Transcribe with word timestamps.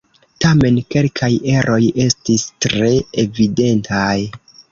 Tamen, 0.43 0.77
kelkaj 0.93 1.29
eroj 1.57 1.77
estis 2.07 2.47
tre 2.67 2.89
evidentaj. 3.27 4.11